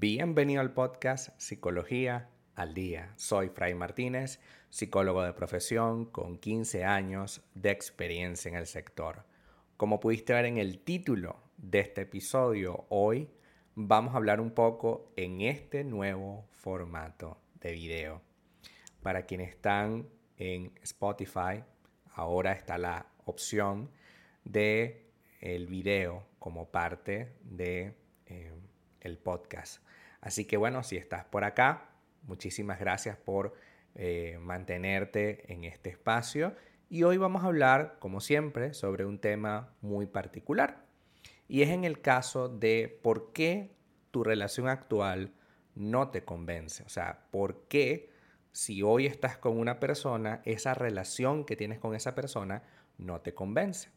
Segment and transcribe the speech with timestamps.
[0.00, 3.12] Bienvenido al podcast Psicología al Día.
[3.16, 4.38] Soy Fray Martínez,
[4.70, 9.24] psicólogo de profesión con 15 años de experiencia en el sector.
[9.76, 13.28] Como pudiste ver en el título de este episodio, hoy
[13.74, 18.22] vamos a hablar un poco en este nuevo formato de video.
[19.02, 21.64] Para quienes están en Spotify,
[22.14, 23.90] ahora está la opción
[24.44, 25.10] de
[25.40, 27.96] el video como parte de
[28.26, 28.52] eh,
[29.08, 29.82] el podcast.
[30.20, 31.90] Así que bueno, si estás por acá,
[32.22, 33.54] muchísimas gracias por
[33.94, 36.54] eh, mantenerte en este espacio.
[36.90, 40.84] Y hoy vamos a hablar, como siempre, sobre un tema muy particular.
[41.48, 43.74] Y es en el caso de por qué
[44.10, 45.32] tu relación actual
[45.74, 46.82] no te convence.
[46.84, 48.10] O sea, por qué
[48.52, 52.62] si hoy estás con una persona, esa relación que tienes con esa persona
[52.96, 53.90] no te convence.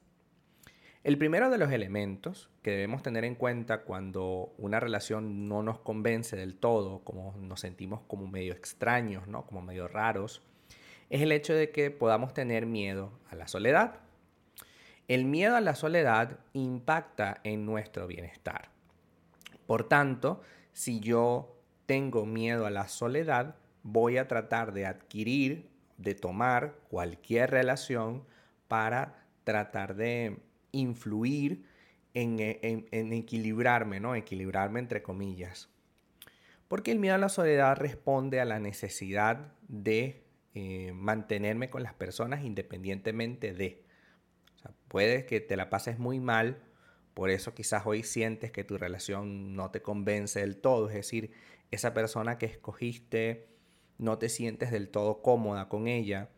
[1.04, 5.80] El primero de los elementos que debemos tener en cuenta cuando una relación no nos
[5.80, 9.48] convence del todo, como nos sentimos como medio extraños, ¿no?
[9.48, 10.44] como medio raros,
[11.10, 13.96] es el hecho de que podamos tener miedo a la soledad.
[15.08, 18.70] El miedo a la soledad impacta en nuestro bienestar.
[19.66, 26.14] Por tanto, si yo tengo miedo a la soledad, voy a tratar de adquirir, de
[26.14, 28.24] tomar cualquier relación
[28.68, 30.38] para tratar de
[30.72, 31.66] influir
[32.14, 34.16] en, equilibrarme, ¿no?
[34.16, 35.70] Equilibrarme entre comillas.
[36.68, 41.94] Porque el miedo a la soledad responde a la necesidad de eh, mantenerme con las
[41.94, 43.84] personas independientemente de.
[44.88, 46.62] puede que te la pases muy mal,
[47.14, 51.32] por eso quizás hoy sientes que tu relación no te convence del todo, es decir,
[51.72, 53.48] esa persona que escogiste
[53.98, 56.30] no te sientes del todo cómoda con ella,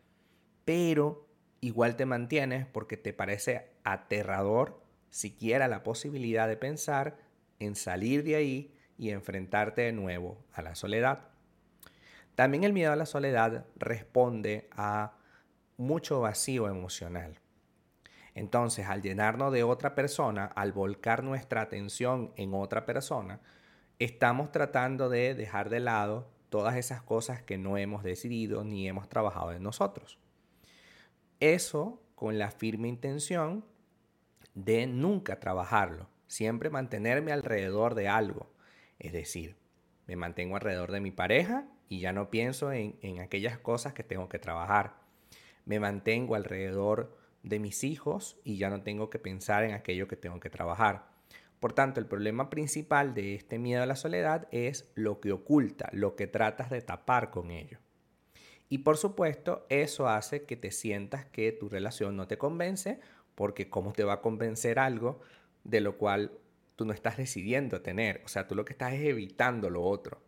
[0.64, 1.26] pero
[1.60, 7.18] igual te mantienes porque te parece aterrador siquiera la posibilidad de pensar
[7.60, 11.28] en salir de ahí y enfrentarte de nuevo a la soledad.
[12.34, 15.16] También el miedo a la soledad responde a
[15.76, 17.38] mucho vacío emocional.
[18.34, 23.40] Entonces, al llenarnos de otra persona, al volcar nuestra atención en otra persona,
[24.00, 29.08] estamos tratando de dejar de lado todas esas cosas que no hemos decidido ni hemos
[29.08, 30.18] trabajado en nosotros.
[31.38, 33.64] Eso con la firme intención
[34.54, 38.50] de nunca trabajarlo, siempre mantenerme alrededor de algo.
[38.98, 39.56] Es decir,
[40.06, 44.04] me mantengo alrededor de mi pareja y ya no pienso en, en aquellas cosas que
[44.04, 44.94] tengo que trabajar.
[45.64, 50.16] Me mantengo alrededor de mis hijos y ya no tengo que pensar en aquello que
[50.16, 51.14] tengo que trabajar.
[51.60, 55.88] Por tanto, el problema principal de este miedo a la soledad es lo que oculta,
[55.92, 57.78] lo que tratas de tapar con ello.
[58.68, 63.00] Y por supuesto, eso hace que te sientas que tu relación no te convence,
[63.34, 65.20] porque ¿cómo te va a convencer algo
[65.64, 66.32] de lo cual
[66.76, 68.22] tú no estás decidiendo tener?
[68.24, 70.20] O sea, tú lo que estás es evitando lo otro.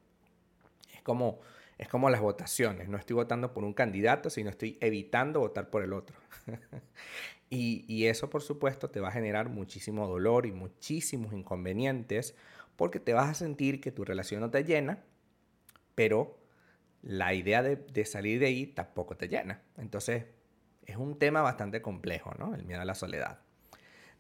[0.94, 1.40] Es como,
[1.78, 2.88] es como las votaciones.
[2.88, 6.16] No estoy votando por un candidato, sino estoy evitando votar por el otro.
[7.50, 12.34] y, y eso, por supuesto, te va a generar muchísimo dolor y muchísimos inconvenientes,
[12.76, 15.02] porque te vas a sentir que tu relación no te llena,
[15.94, 16.38] pero
[17.06, 19.62] la idea de, salir de ahí tampoco te llena.
[19.76, 20.24] Entonces,
[20.86, 22.54] es un tema bastante complejo, ¿no?
[22.54, 23.40] El miedo a la soledad.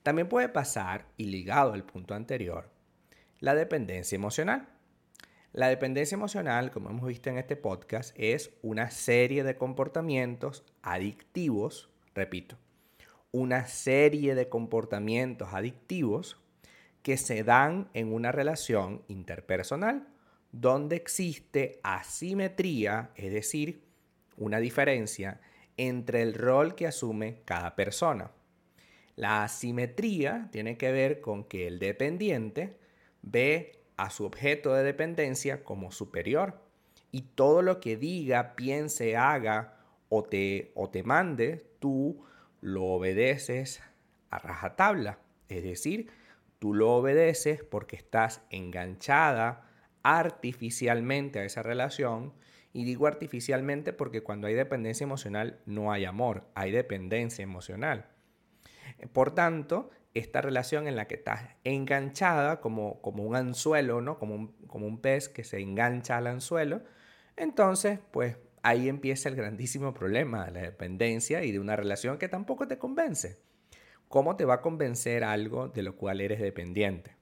[0.02, 2.70] También puede pasar, y ligado al punto anterior,
[3.40, 4.68] la dependencia emocional.
[5.52, 11.90] La dependencia emocional, como hemos visto en este podcast, es una serie de comportamientos adictivos,
[12.14, 12.56] repito,
[13.32, 16.40] una serie de comportamientos adictivos
[17.02, 20.08] que se dan en una relación interpersonal
[20.52, 23.82] donde existe asimetría, es decir,
[24.36, 25.40] una diferencia
[25.76, 28.30] entre el rol que asume cada persona.
[29.14, 32.78] La asimetría tiene que ver con que el dependiente
[33.22, 36.60] ve a su objeto de dependencia como superior
[37.10, 39.78] y todo lo que diga, piense, haga
[40.08, 42.24] o te, o te mande, tú
[42.60, 43.82] lo obedeces
[44.30, 45.18] a rajatabla.
[45.48, 46.10] Es decir,
[46.58, 49.66] tú lo obedeces porque estás enganchada
[50.02, 52.34] artificialmente a esa relación.
[52.76, 58.10] Y digo artificialmente porque cuando hay dependencia emocional no hay amor, hay dependencia emocional.
[59.14, 64.18] Por tanto, esta relación en la que estás enganchada como, como un anzuelo, ¿no?
[64.18, 66.82] Como un, como un pez que se engancha al anzuelo,
[67.38, 72.28] entonces, pues ahí empieza el grandísimo problema de la dependencia y de una relación que
[72.28, 73.38] tampoco te convence.
[74.08, 77.16] ¿Cómo te va a convencer algo de lo cual eres dependiente?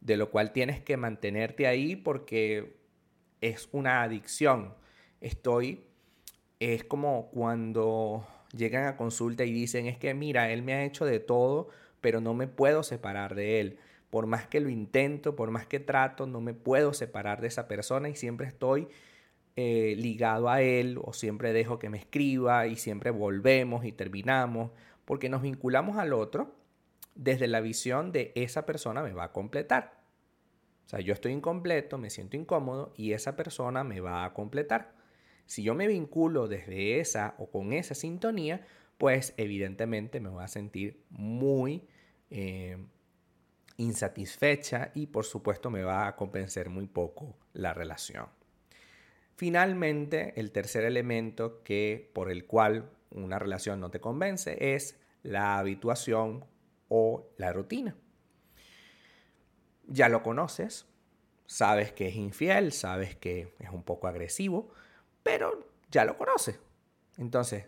[0.00, 2.77] de lo cual tienes que mantenerte ahí porque
[3.40, 4.74] es una adicción.
[5.20, 5.84] Estoy,
[6.60, 8.26] es como cuando
[8.56, 11.68] llegan a consulta y dicen, es que mira, él me ha hecho de todo,
[12.00, 13.78] pero no me puedo separar de él.
[14.10, 17.68] por más que lo intento, por más que trato, no me puedo separar de esa
[17.68, 18.88] persona y siempre estoy
[19.56, 24.70] eh, ligado a él o siempre dejo que me escriba y siempre volvemos y terminamos
[25.04, 26.54] porque nos vinculamos al otro
[27.16, 29.97] desde la visión de esa persona me va a completar.
[30.88, 34.94] O sea, yo estoy incompleto, me siento incómodo y esa persona me va a completar.
[35.44, 40.48] Si yo me vinculo desde esa o con esa sintonía, pues evidentemente me voy a
[40.48, 41.86] sentir muy
[42.30, 42.78] eh,
[43.76, 48.24] insatisfecha y por supuesto me va a convencer muy poco la relación.
[49.36, 55.58] Finalmente, el tercer elemento que por el cual una relación no te convence es la
[55.58, 56.46] habituación
[56.88, 57.94] o la rutina.
[59.88, 60.86] Ya lo conoces,
[61.46, 64.70] sabes que es infiel, sabes que es un poco agresivo,
[65.22, 66.60] pero ya lo conoces.
[67.16, 67.66] Entonces,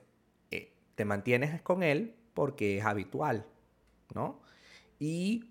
[0.50, 3.46] eh, te mantienes con él porque es habitual,
[4.14, 4.40] ¿no?
[4.98, 5.50] Y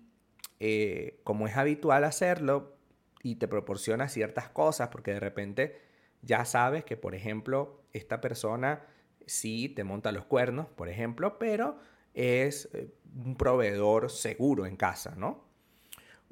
[0.60, 2.76] eh, como es habitual hacerlo
[3.22, 5.80] y te proporciona ciertas cosas, porque de repente
[6.22, 8.86] ya sabes que, por ejemplo, esta persona
[9.26, 11.78] sí te monta los cuernos, por ejemplo, pero
[12.14, 12.94] es eh,
[13.24, 15.49] un proveedor seguro en casa, ¿no?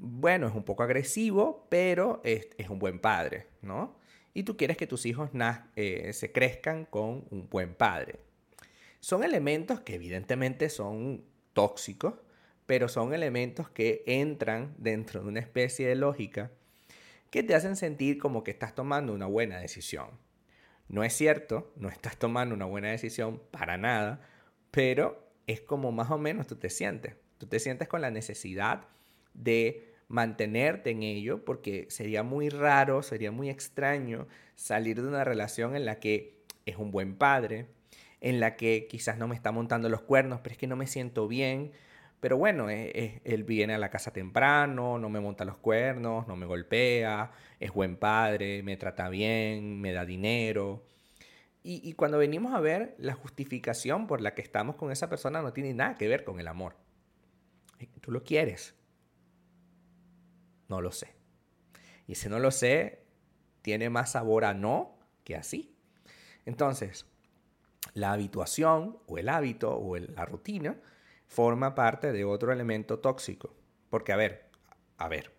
[0.00, 3.96] Bueno, es un poco agresivo, pero es, un buen padre, ¿no?
[4.32, 5.30] Y tú quieres que tus hijos
[5.74, 8.20] eh, se crezcan con un buen padre.
[9.00, 12.14] Son elementos que evidentemente son tóxicos,
[12.66, 16.52] pero son elementos que entran dentro de una especie de lógica
[17.30, 20.10] que te hacen sentir como que estás tomando una buena decisión.
[20.88, 24.20] No es cierto, no estás tomando una buena decisión para nada,
[24.70, 27.16] pero es como más o menos tú te sientes.
[27.38, 28.86] Tú te sientes con la necesidad
[29.38, 34.26] de mantenerte en ello porque sería muy raro, sería muy extraño
[34.56, 37.66] salir de una relación en la que es un buen padre,
[38.20, 40.86] en la que quizás no me está montando los cuernos, pero es que no me
[40.86, 41.72] siento bien,
[42.20, 46.26] pero bueno, eh, eh, él viene a la casa temprano, no me monta los cuernos,
[46.26, 47.30] no me golpea,
[47.60, 50.84] es buen padre, me trata bien, me da dinero.
[51.70, 55.52] Y, cuando venimos a ver, la justificación por la que estamos con esa persona no
[55.52, 56.76] tiene nada que ver con el amor.
[57.78, 58.74] Eh, ¿Tú lo quieres?
[60.68, 61.14] No lo sé.
[62.06, 63.04] Y si no lo sé,
[63.62, 65.76] tiene más sabor a no que así.
[66.46, 67.06] Entonces,
[67.94, 70.80] la habituación o el hábito o la rutina
[71.26, 73.54] forma parte de otro elemento tóxico.
[73.90, 74.50] Porque, a ver,
[74.96, 75.32] a ver,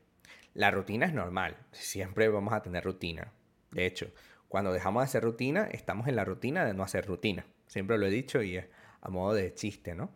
[0.54, 3.34] la rutina es normal, siempre vamos a tener rutina.
[3.72, 4.12] De hecho,
[4.48, 7.46] cuando dejamos de hacer rutina, estamos en la rutina de no hacer rutina.
[7.68, 8.68] Siempre lo he dicho y es
[9.02, 10.10] a modo de chiste, ¿no?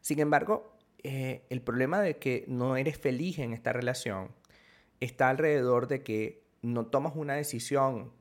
[0.00, 0.71] Sin embargo,
[1.04, 4.30] eh, el problema de que no eres feliz en esta relación
[5.00, 8.12] está alrededor de que no tomas una decisión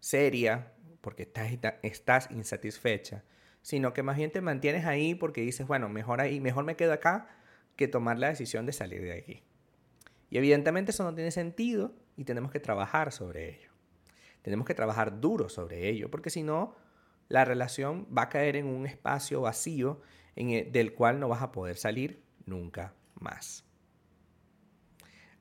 [0.00, 1.50] seria porque estás,
[1.82, 3.24] estás insatisfecha
[3.68, 6.94] sino que más bien te mantienes ahí porque dices, bueno, mejor ahí, mejor me quedo
[6.94, 7.28] acá
[7.76, 9.42] que tomar la decisión de salir de aquí.
[10.30, 13.70] Y evidentemente eso no tiene sentido y tenemos que trabajar sobre ello.
[14.40, 16.76] Tenemos que trabajar duro sobre ello, porque si no,
[17.28, 20.00] la relación va a caer en un espacio vacío
[20.34, 23.64] del cual no vas a poder salir nunca más.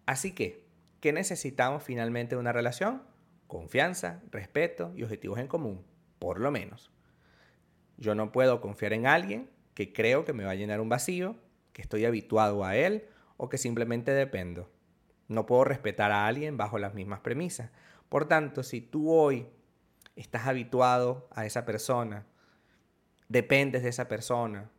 [0.05, 0.65] Así que,
[1.01, 3.03] ¿qué necesitamos finalmente de una relación?
[3.47, 5.85] Confianza, respeto y objetivos en común,
[6.19, 6.91] por lo menos.
[7.97, 11.35] Yo no puedo confiar en alguien que creo que me va a llenar un vacío,
[11.73, 13.05] que estoy habituado a él
[13.37, 14.69] o que simplemente dependo.
[15.27, 17.71] No puedo respetar a alguien bajo las mismas premisas.
[18.09, 19.47] Por tanto, si tú hoy
[20.15, 22.25] estás habituado a esa persona,
[23.29, 24.69] dependes de esa persona